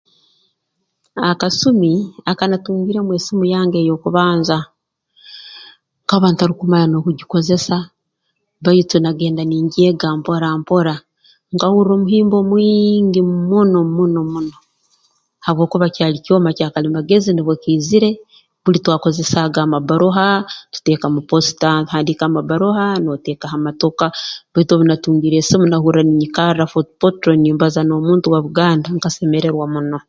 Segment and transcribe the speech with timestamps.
[1.31, 1.93] Akasumi
[2.31, 4.57] akanatungiremu esimu yange ey'okubanza
[6.03, 7.77] nkaba ntarukumanya n'okugikozesa
[8.63, 10.95] baitu nagenda ningyega mpora mpora
[11.53, 13.19] nkahurra omuhimbo mwingi
[13.49, 14.57] muno muno muno
[15.45, 18.09] habwokuba kyali kyoma kya kalimagezi nubwo kiizire
[18.63, 20.27] buli twakozesaaga amabbaroha
[20.73, 24.05] tuteeka mu posta ohandiika amabbaroha nooteeka ha motoka
[24.51, 29.97] baitu obu natungire esimu nahurra ninyikarra Fort Potro nimbaza n'omuntu wa Buganda nkasemerwa muno